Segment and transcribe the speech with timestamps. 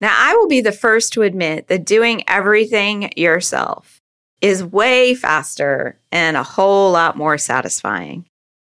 [0.00, 4.00] Now, I will be the first to admit that doing everything yourself
[4.40, 8.24] is way faster and a whole lot more satisfying.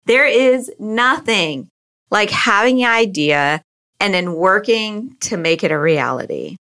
[0.06, 1.68] There is nothing
[2.10, 3.62] like having an idea
[4.00, 6.56] and then working to make it a reality.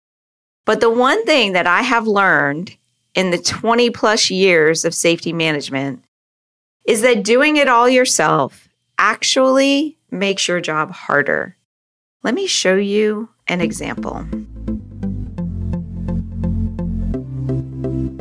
[0.65, 2.77] But the one thing that I have learned
[3.15, 6.03] in the 20 plus years of safety management
[6.85, 11.57] is that doing it all yourself actually makes your job harder.
[12.23, 14.25] Let me show you an example.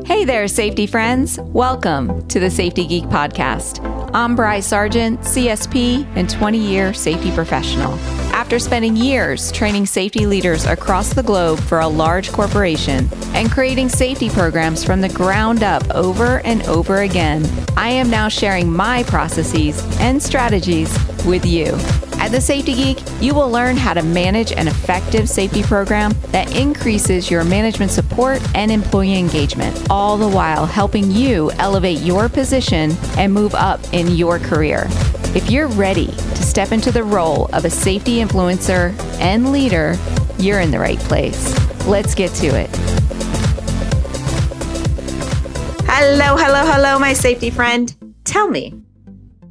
[0.04, 1.38] Hey there, safety friends.
[1.40, 3.80] Welcome to the Safety Geek Podcast.
[4.14, 7.94] I'm Bry Sargent, CSP and 20 year safety professional.
[8.34, 13.88] After spending years training safety leaders across the globe for a large corporation and creating
[13.88, 19.04] safety programs from the ground up over and over again, I am now sharing my
[19.04, 20.92] processes and strategies
[21.24, 21.78] with you.
[22.32, 27.30] The Safety Geek, you will learn how to manage an effective safety program that increases
[27.30, 33.34] your management support and employee engagement, all the while helping you elevate your position and
[33.34, 34.86] move up in your career.
[35.34, 39.98] If you're ready to step into the role of a safety influencer and leader,
[40.38, 41.54] you're in the right place.
[41.86, 42.70] Let's get to it.
[45.84, 47.94] Hello, hello, hello, my safety friend.
[48.24, 48.80] Tell me,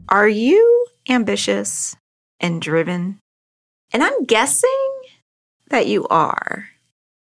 [0.09, 1.95] are you ambitious?
[2.41, 3.19] And driven?
[3.93, 4.69] And I'm guessing
[5.69, 6.67] that you are.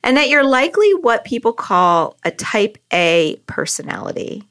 [0.02, 4.44] And that you're likely what people call a type A personality.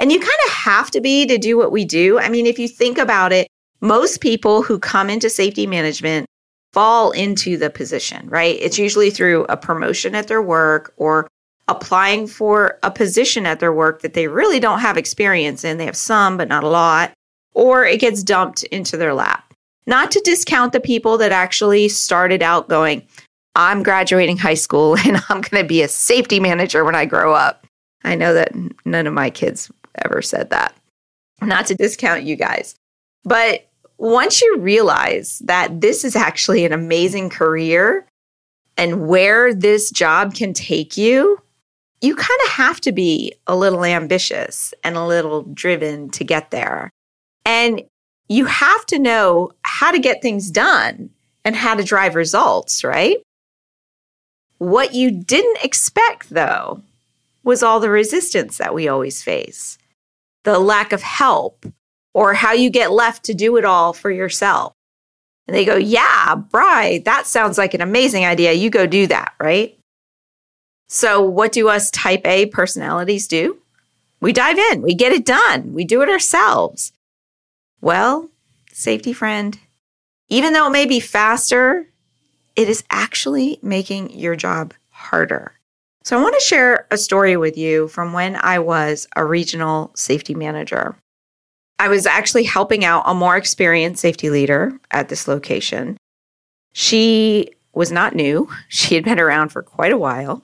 [0.00, 2.18] And you kind of have to be to do what we do.
[2.18, 3.46] I mean, if you think about it,
[3.80, 6.26] most people who come into safety management
[6.72, 8.56] fall into the position, right?
[8.60, 11.28] It's usually through a promotion at their work or
[11.68, 15.78] applying for a position at their work that they really don't have experience in.
[15.78, 17.12] They have some, but not a lot.
[17.52, 19.47] Or it gets dumped into their lap.
[19.88, 23.02] Not to discount the people that actually started out going,
[23.54, 27.32] I'm graduating high school and I'm going to be a safety manager when I grow
[27.32, 27.66] up.
[28.04, 28.52] I know that
[28.84, 29.72] none of my kids
[30.04, 30.76] ever said that.
[31.40, 32.76] Not to discount you guys.
[33.24, 33.66] But
[33.96, 38.06] once you realize that this is actually an amazing career
[38.76, 41.40] and where this job can take you,
[42.02, 46.50] you kind of have to be a little ambitious and a little driven to get
[46.50, 46.90] there.
[47.46, 47.82] And
[48.28, 51.10] you have to know how to get things done
[51.44, 53.18] and how to drive results, right?
[54.58, 56.82] What you didn't expect, though,
[57.42, 59.78] was all the resistance that we always face,
[60.44, 61.64] the lack of help,
[62.12, 64.72] or how you get left to do it all for yourself.
[65.46, 68.52] And they go, Yeah, Bry, that sounds like an amazing idea.
[68.52, 69.78] You go do that, right?
[70.88, 73.58] So, what do us type A personalities do?
[74.20, 76.92] We dive in, we get it done, we do it ourselves.
[77.80, 78.28] Well,
[78.72, 79.58] safety friend,
[80.28, 81.86] even though it may be faster,
[82.56, 85.52] it is actually making your job harder.
[86.02, 89.92] So, I want to share a story with you from when I was a regional
[89.94, 90.96] safety manager.
[91.78, 95.96] I was actually helping out a more experienced safety leader at this location.
[96.72, 100.42] She was not new, she had been around for quite a while,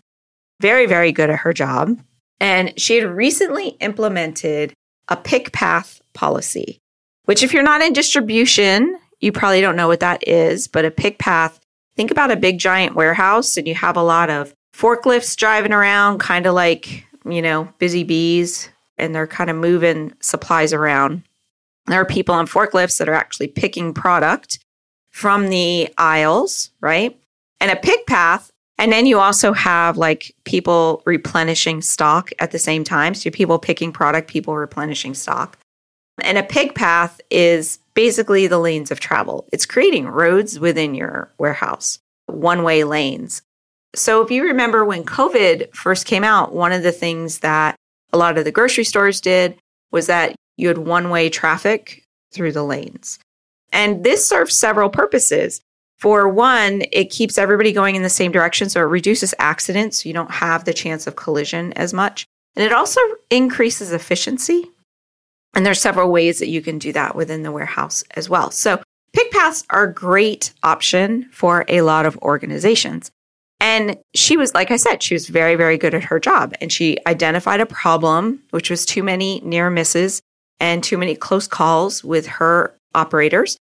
[0.61, 1.99] very, very good at her job.
[2.41, 4.72] And she had recently implemented
[5.09, 6.78] a pick path policy
[7.24, 10.90] which if you're not in distribution, you probably don't know what that is, but a
[10.90, 11.60] pick path,
[11.96, 16.18] think about a big giant warehouse and you have a lot of forklifts driving around,
[16.18, 18.68] kind of like, you know, busy bees,
[18.98, 21.22] and they're kind of moving supplies around.
[21.86, 24.58] There are people on forklifts that are actually picking product
[25.10, 27.18] from the aisles, right?
[27.60, 32.58] And a pick path and then you also have like people replenishing stock at the
[32.58, 33.14] same time.
[33.14, 35.58] So people picking product, people replenishing stock.
[36.22, 39.48] And a pick path is basically the lanes of travel.
[39.52, 43.42] It's creating roads within your warehouse, one way lanes.
[43.94, 47.76] So if you remember when COVID first came out, one of the things that
[48.12, 49.56] a lot of the grocery stores did
[49.91, 53.19] was that you had one way traffic through the lanes.
[53.72, 55.60] And this serves several purposes.
[55.98, 60.03] For one, it keeps everybody going in the same direction, so it reduces accidents.
[60.03, 62.27] So you don't have the chance of collision as much.
[62.56, 63.00] And it also
[63.30, 64.71] increases efficiency
[65.54, 68.51] and there's several ways that you can do that within the warehouse as well.
[68.51, 73.10] So pick paths are a great option for a lot of organizations.
[73.60, 76.54] And she was, like I said, she was very, very good at her job.
[76.60, 80.21] And she identified a problem, which was too many near misses
[80.60, 83.56] and too many close calls with her operators.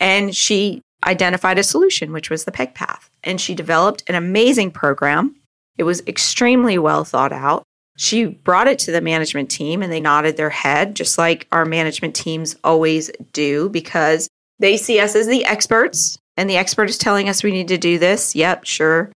[0.00, 3.10] And she identified a solution, which was the pick path.
[3.24, 5.36] And she developed an amazing program.
[5.76, 7.62] It was extremely well thought out.
[7.96, 11.64] She brought it to the management team and they nodded their head, just like our
[11.64, 14.28] management teams always do, because
[14.58, 17.78] they see us as the experts and the expert is telling us we need to
[17.78, 18.36] do this.
[18.36, 19.10] Yep, sure.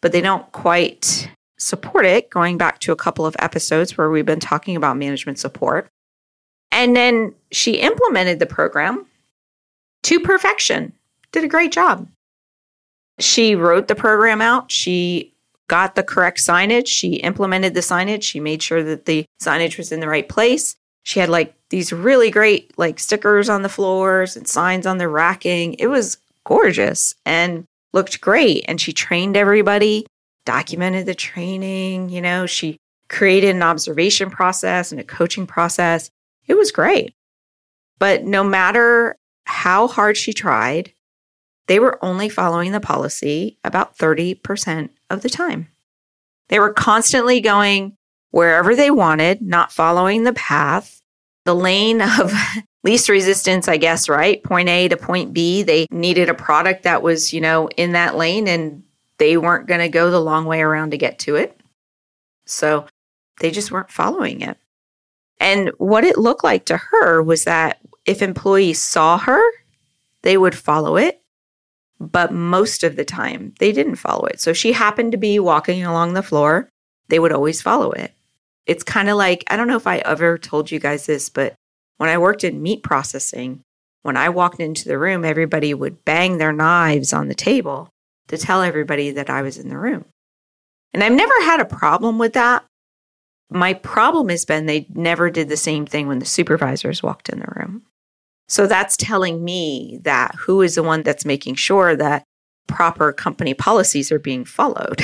[0.00, 4.26] but they don't quite support it, going back to a couple of episodes where we've
[4.26, 5.88] been talking about management support.
[6.70, 9.06] And then she implemented the program
[10.04, 10.92] to perfection,
[11.32, 12.06] did a great job.
[13.18, 14.70] She wrote the program out.
[14.70, 15.32] She
[15.68, 16.88] got the correct signage.
[16.88, 18.22] She implemented the signage.
[18.22, 20.74] She made sure that the signage was in the right place.
[21.02, 25.08] She had like these really great like stickers on the floors and signs on the
[25.08, 25.74] racking.
[25.74, 28.64] It was gorgeous and looked great.
[28.68, 30.06] And she trained everybody,
[30.44, 32.08] documented the training.
[32.10, 32.78] You know, she
[33.08, 36.10] created an observation process and a coaching process.
[36.46, 37.12] It was great.
[37.98, 40.92] But no matter how hard she tried,
[41.68, 45.68] they were only following the policy about 30% of the time.
[46.48, 47.96] They were constantly going
[48.30, 51.00] wherever they wanted, not following the path,
[51.44, 52.32] the lane of
[52.84, 54.42] least resistance, I guess, right?
[54.42, 55.62] Point A to point B.
[55.62, 58.82] They needed a product that was, you know, in that lane and
[59.18, 61.60] they weren't going to go the long way around to get to it.
[62.46, 62.86] So
[63.40, 64.56] they just weren't following it.
[65.38, 69.42] And what it looked like to her was that if employees saw her,
[70.22, 71.17] they would follow it
[72.00, 74.40] but most of the time they didn't follow it.
[74.40, 76.68] So she happened to be walking along the floor,
[77.08, 78.12] they would always follow it.
[78.66, 81.54] It's kind of like I don't know if I ever told you guys this, but
[81.96, 83.62] when I worked in meat processing,
[84.02, 87.88] when I walked into the room, everybody would bang their knives on the table
[88.28, 90.04] to tell everybody that I was in the room.
[90.92, 92.64] And I've never had a problem with that.
[93.50, 97.40] My problem has been they never did the same thing when the supervisors walked in
[97.40, 97.82] the room.
[98.48, 102.24] So that's telling me that who is the one that's making sure that
[102.66, 105.02] proper company policies are being followed.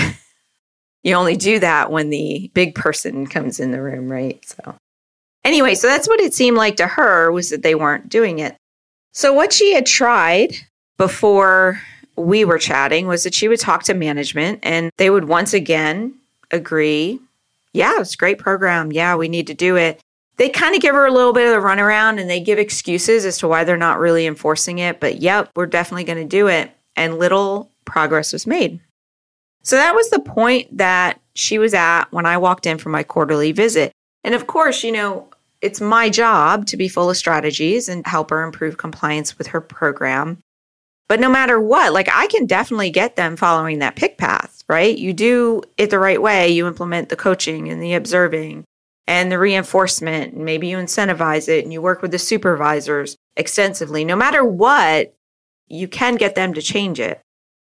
[1.03, 4.43] you only do that when the big person comes in the room, right?
[4.47, 4.77] So
[5.45, 8.57] anyway, so that's what it seemed like to her was that they weren't doing it.
[9.13, 10.57] So what she had tried
[10.97, 11.81] before
[12.17, 16.15] we were chatting was that she would talk to management and they would once again
[16.51, 17.21] agree,
[17.73, 18.93] yeah, it's a great program.
[18.93, 20.01] Yeah, we need to do it
[20.37, 23.25] they kind of give her a little bit of the runaround and they give excuses
[23.25, 25.01] as to why they're not really enforcing it.
[25.01, 26.71] But yep, we're definitely going to do it.
[26.97, 28.81] And little progress was made.
[29.63, 33.03] So that was the point that she was at when I walked in for my
[33.03, 33.93] quarterly visit.
[34.23, 35.29] And of course, you know,
[35.61, 39.61] it's my job to be full of strategies and help her improve compliance with her
[39.61, 40.39] program.
[41.09, 44.97] But no matter what, like I can definitely get them following that pick path, right?
[44.97, 48.65] You do it the right way, you implement the coaching and the observing
[49.07, 50.35] and the reinforcement.
[50.35, 54.05] And maybe you incentivize it and you work with the supervisors extensively.
[54.05, 55.15] No matter what,
[55.69, 57.21] you can get them to change it,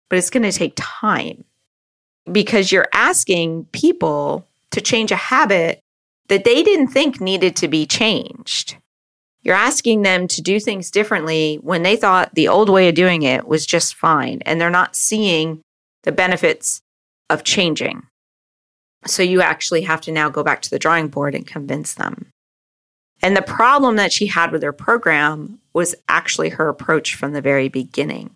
[0.10, 1.44] but it's going to take time
[2.32, 5.80] because you're asking people to change a habit
[6.28, 8.78] that they didn't think needed to be changed.
[9.42, 13.24] You're asking them to do things differently when they thought the old way of doing
[13.24, 15.62] it was just fine and they're not seeing
[16.04, 16.82] the benefits
[17.30, 18.04] of changing.
[19.06, 22.28] So you actually have to now go back to the drawing board and convince them.
[23.22, 27.42] And the problem that she had with her program was actually her approach from the
[27.42, 28.32] very beginning.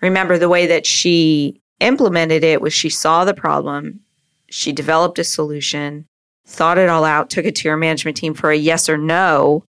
[0.00, 4.00] Remember, the way that she implemented it was she saw the problem,
[4.48, 6.06] she developed a solution,
[6.46, 9.64] thought it all out, took it to her management team for a yes or no,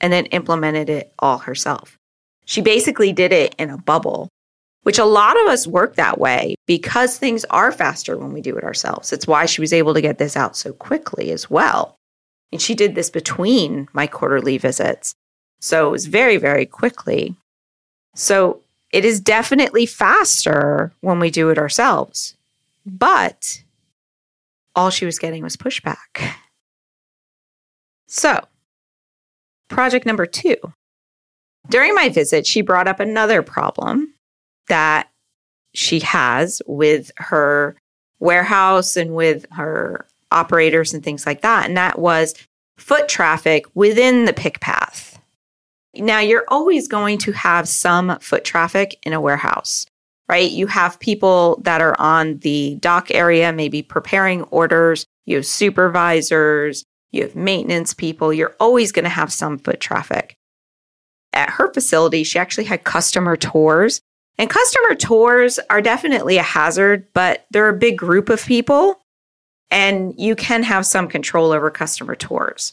[0.00, 1.96] and then implemented it all herself.
[2.44, 4.28] She basically did it in a bubble
[4.82, 8.56] which a lot of us work that way because things are faster when we do
[8.56, 9.12] it ourselves.
[9.12, 11.96] It's why she was able to get this out so quickly as well.
[12.52, 15.14] And she did this between my quarterly visits.
[15.60, 17.34] So it was very, very quickly.
[18.14, 18.60] So
[18.92, 22.34] it is definitely faster when we do it ourselves.
[22.86, 23.62] But
[24.74, 26.34] all she was getting was pushback.
[28.06, 28.40] So,
[29.68, 30.56] project number two.
[31.68, 34.07] During my visit, she brought up another problem
[34.68, 35.10] that
[35.74, 37.76] she has with her
[38.20, 41.66] warehouse and with her operators and things like that.
[41.66, 42.34] And that was
[42.76, 45.18] foot traffic within the pick path.
[45.94, 49.86] Now, you're always going to have some foot traffic in a warehouse,
[50.28, 50.50] right?
[50.50, 56.84] You have people that are on the dock area, maybe preparing orders, you have supervisors,
[57.10, 58.32] you have maintenance people.
[58.32, 60.36] You're always going to have some foot traffic.
[61.32, 64.00] At her facility, she actually had customer tours
[64.38, 69.00] and customer tours are definitely a hazard, but they're a big group of people
[69.70, 72.72] and you can have some control over customer tours.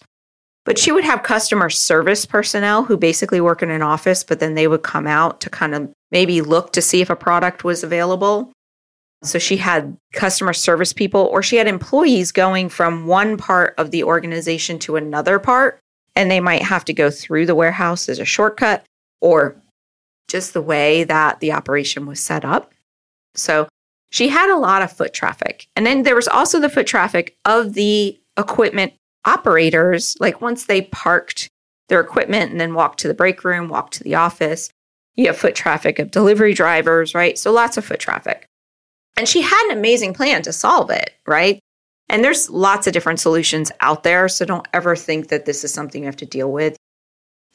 [0.63, 4.55] But she would have customer service personnel who basically work in an office, but then
[4.55, 7.83] they would come out to kind of maybe look to see if a product was
[7.83, 8.51] available.
[9.23, 13.91] So she had customer service people, or she had employees going from one part of
[13.91, 15.79] the organization to another part,
[16.15, 18.85] and they might have to go through the warehouse as a shortcut,
[19.21, 19.55] or
[20.27, 22.73] just the way that the operation was set up.
[23.35, 23.67] So
[24.11, 25.67] she had a lot of foot traffic.
[25.75, 28.93] And then there was also the foot traffic of the equipment
[29.25, 30.15] operators.
[30.19, 31.49] Like once they parked
[31.89, 34.69] their equipment and then walked to the break room, walked to the office,
[35.15, 37.37] you have foot traffic of delivery drivers, right?
[37.37, 38.47] So lots of foot traffic.
[39.17, 41.59] And she had an amazing plan to solve it, right?
[42.09, 44.27] And there's lots of different solutions out there.
[44.27, 46.75] So don't ever think that this is something you have to deal with.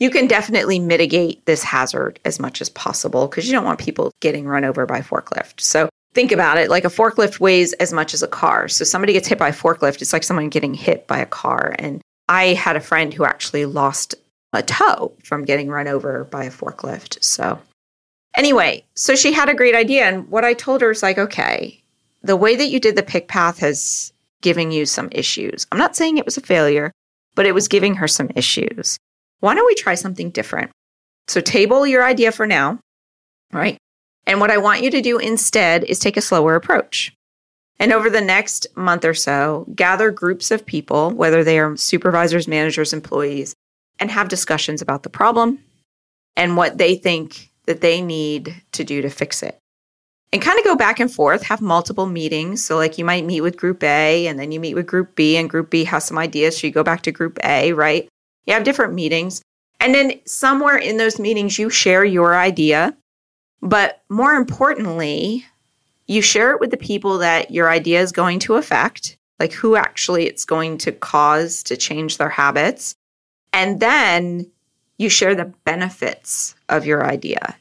[0.00, 4.10] You can definitely mitigate this hazard as much as possible because you don't want people
[4.20, 5.60] getting run over by forklift.
[5.60, 8.66] So think about it like a forklift weighs as much as a car.
[8.66, 11.74] So somebody gets hit by a forklift, it's like someone getting hit by a car.
[11.78, 14.14] And I had a friend who actually lost
[14.52, 17.22] a toe from getting run over by a forklift.
[17.22, 17.60] So,
[18.34, 20.04] anyway, so she had a great idea.
[20.04, 21.80] And what I told her is like, okay,
[22.22, 25.66] the way that you did the pick path has given you some issues.
[25.70, 26.92] I'm not saying it was a failure,
[27.34, 28.98] but it was giving her some issues.
[29.40, 30.70] Why don't we try something different?
[31.28, 32.78] So, table your idea for now,
[33.52, 33.78] right?
[34.26, 37.12] And what I want you to do instead is take a slower approach.
[37.78, 42.46] And over the next month or so, gather groups of people, whether they are supervisors,
[42.46, 43.54] managers, employees,
[43.98, 45.58] and have discussions about the problem
[46.36, 49.58] and what they think that they need to do to fix it.
[50.32, 52.64] And kind of go back and forth, have multiple meetings.
[52.64, 55.36] So, like, you might meet with group A and then you meet with group B,
[55.36, 56.58] and group B has some ideas.
[56.58, 58.08] So, you go back to group A, right?
[58.50, 59.42] You have different meetings.
[59.78, 62.96] And then somewhere in those meetings, you share your idea.
[63.62, 65.46] But more importantly,
[66.08, 69.76] you share it with the people that your idea is going to affect, like who
[69.76, 72.96] actually it's going to cause to change their habits.
[73.52, 74.50] And then
[74.98, 77.56] you share the benefits of your idea.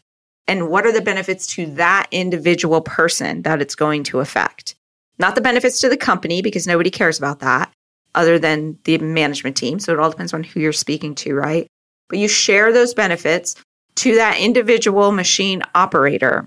[0.48, 4.74] And what are the benefits to that individual person that it's going to affect?
[5.20, 7.72] Not the benefits to the company, because nobody cares about that
[8.20, 9.80] other than the management team.
[9.80, 11.68] So it all depends on who you're speaking to, right?
[12.10, 13.56] But you share those benefits
[13.96, 16.46] to that individual machine operator.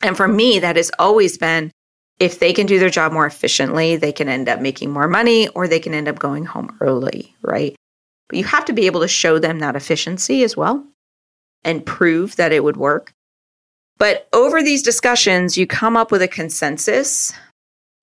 [0.00, 1.70] And for me, that has always been
[2.18, 5.48] if they can do their job more efficiently, they can end up making more money
[5.48, 7.76] or they can end up going home early, right?
[8.28, 10.86] But you have to be able to show them that efficiency as well
[11.64, 13.12] and prove that it would work.
[13.98, 17.32] But over these discussions, you come up with a consensus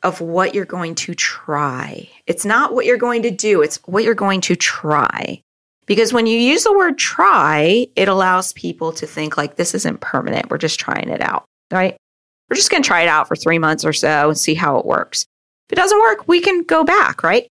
[0.03, 2.09] of what you're going to try.
[2.27, 5.41] It's not what you're going to do, it's what you're going to try.
[5.85, 9.99] Because when you use the word try, it allows people to think like this isn't
[9.99, 10.49] permanent.
[10.49, 11.97] We're just trying it out, right?
[12.49, 14.77] We're just going to try it out for three months or so and see how
[14.77, 15.25] it works.
[15.67, 17.47] If it doesn't work, we can go back, right?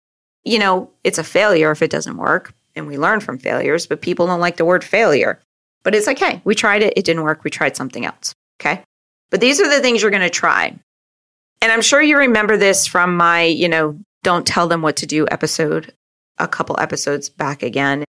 [0.45, 4.03] you know, it's a failure if it doesn't work and we learn from failures, but
[4.03, 5.41] people don't like the word failure.
[5.83, 6.41] But it's okay.
[6.45, 8.35] We tried it, it didn't work, we tried something else.
[8.61, 8.83] Okay.
[9.31, 10.79] But these are the things you're going to try.
[11.65, 15.07] And I'm sure you remember this from my, you know, don't tell them what to
[15.07, 15.95] do episode
[16.37, 18.05] a couple episodes back again.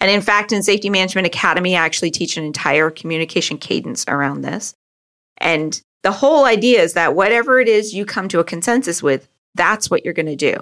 [0.00, 4.42] And in fact, in Safety Management Academy, I actually teach an entire communication cadence around
[4.42, 4.74] this.
[5.38, 9.30] And the whole idea is that whatever it is you come to a consensus with,
[9.54, 10.58] that's what you're going to do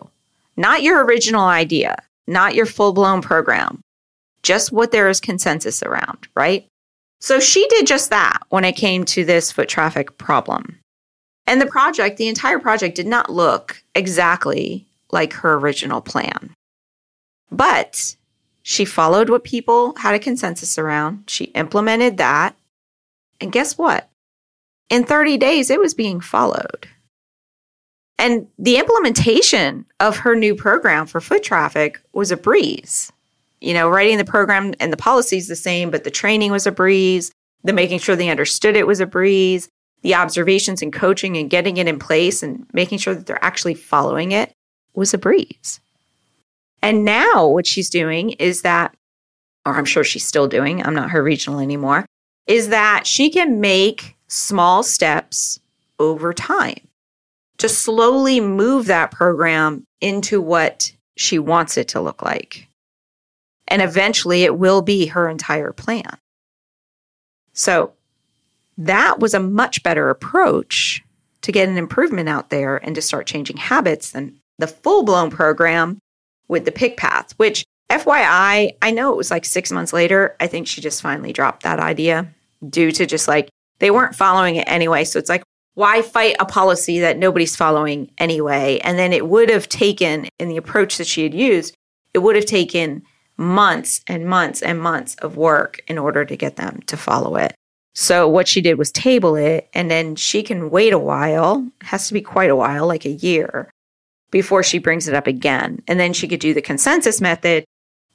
[0.57, 1.97] not your original idea,
[2.28, 3.80] not your full blown program,
[4.45, 6.68] just what there is consensus around, right?
[7.18, 10.78] So she did just that when it came to this foot traffic problem.
[11.48, 16.54] And the project, the entire project, did not look exactly like her original plan.
[17.50, 18.16] But
[18.62, 21.24] she followed what people had a consensus around.
[21.26, 22.54] She implemented that.
[23.40, 24.10] And guess what?
[24.90, 26.86] In 30 days, it was being followed.
[28.18, 33.10] And the implementation of her new program for foot traffic was a breeze.
[33.62, 36.72] You know, writing the program and the policies the same, but the training was a
[36.72, 37.32] breeze.
[37.64, 39.70] The making sure they understood it was a breeze.
[40.02, 43.74] The observations and coaching and getting it in place and making sure that they're actually
[43.74, 44.52] following it
[44.94, 45.80] was a breeze.
[46.82, 48.94] And now what she's doing is that,
[49.66, 52.06] or I'm sure she's still doing, I'm not her regional anymore,
[52.46, 55.58] is that she can make small steps
[55.98, 56.80] over time
[57.58, 62.68] to slowly move that program into what she wants it to look like.
[63.66, 66.16] And eventually it will be her entire plan.
[67.52, 67.92] So
[68.78, 71.04] that was a much better approach
[71.42, 75.30] to get an improvement out there and to start changing habits than the full blown
[75.30, 75.99] program
[76.49, 80.37] with the pick path, which FYI, I know it was like six months later.
[80.40, 82.28] I think she just finally dropped that idea
[82.68, 85.04] due to just like they weren't following it anyway.
[85.04, 85.42] So it's like,
[85.75, 88.80] why fight a policy that nobody's following anyway?
[88.82, 91.75] And then it would have taken, in the approach that she had used,
[92.12, 93.02] it would have taken
[93.37, 97.54] months and months and months of work in order to get them to follow it.
[98.00, 101.86] So what she did was table it, and then she can wait a while, it
[101.88, 103.72] has to be quite a while, like a year,
[104.30, 105.82] before she brings it up again.
[105.88, 107.64] And then she could do the consensus method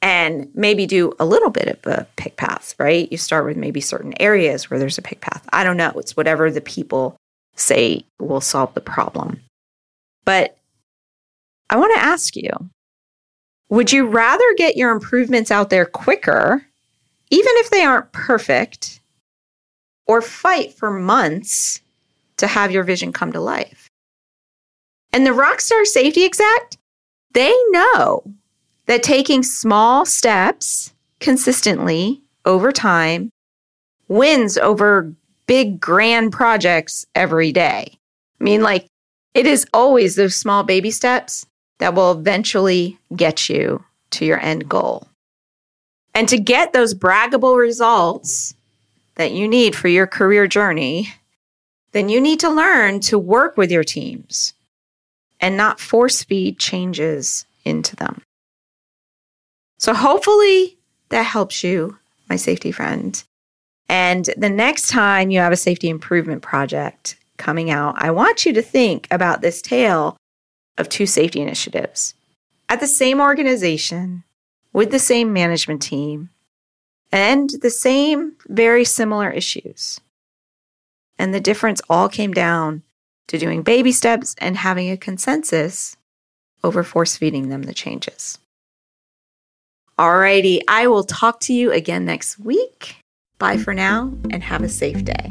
[0.01, 3.11] and maybe do a little bit of a pick path, right?
[3.11, 5.45] You start with maybe certain areas where there's a pick path.
[5.51, 5.91] I don't know.
[5.97, 7.17] It's whatever the people
[7.57, 9.41] say will solve the problem.
[10.23, 10.55] But
[11.69, 12.51] I want to ask you
[13.67, 16.65] would you rather get your improvements out there quicker,
[17.31, 19.01] even if they aren't perfect,
[20.07, 21.81] or fight for months
[22.38, 23.89] to have your vision come to life?
[25.12, 26.75] And the Rockstar Safety Exec,
[27.33, 28.24] they know
[28.88, 33.29] that taking small steps consistently over time
[34.07, 35.13] wins over
[35.48, 37.98] big grand projects every day.
[38.39, 38.88] I mean, like,
[39.33, 41.45] it is always those small baby steps
[41.79, 45.07] that will eventually get you to your end goal.
[46.13, 48.53] And to get those braggable results
[49.15, 51.13] that you need for your career journey,
[51.91, 54.53] then you need to learn to work with your teams
[55.39, 58.22] and not force feed changes into them.
[59.77, 60.77] So, hopefully,
[61.10, 61.98] that helps you,
[62.29, 63.22] my safety friend.
[63.89, 68.53] And the next time you have a safety improvement project coming out, I want you
[68.53, 70.17] to think about this tale
[70.77, 72.15] of two safety initiatives
[72.70, 74.24] at the same organization
[74.72, 76.29] with the same management team
[77.13, 80.01] and the same very similar issues.
[81.20, 82.82] And the difference all came down
[83.27, 85.96] to doing baby steps and having a consensus
[86.63, 88.39] over force feeding them the changes.
[89.98, 92.98] Alrighty, I will talk to you again next week.
[93.38, 95.29] Bye for now and have a safe day.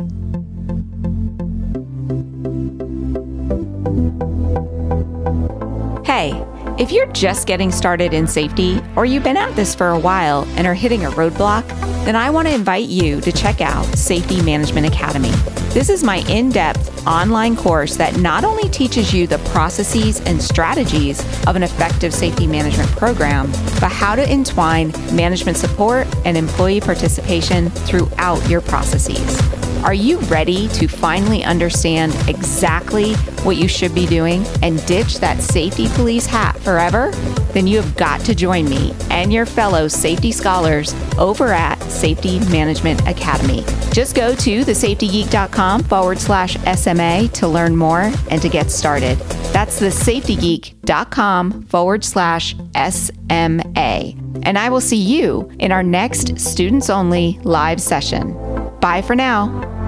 [6.78, 10.44] If you're just getting started in safety or you've been at this for a while
[10.56, 11.66] and are hitting a roadblock,
[12.04, 15.30] then I want to invite you to check out Safety Management Academy.
[15.72, 20.40] This is my in depth online course that not only teaches you the processes and
[20.42, 23.50] strategies of an effective safety management program,
[23.80, 29.61] but how to entwine management support and employee participation throughout your processes.
[29.82, 35.40] Are you ready to finally understand exactly what you should be doing and ditch that
[35.40, 37.10] safety police hat forever?
[37.52, 42.38] Then you have got to join me and your fellow safety scholars over at Safety
[42.50, 43.64] Management Academy.
[43.92, 49.18] Just go to thesafetygeek.com forward slash SMA to learn more and to get started.
[49.52, 54.14] That's thesafetygeek.com forward slash SMA.
[54.44, 58.32] And I will see you in our next students only live session.
[58.80, 59.81] Bye for now.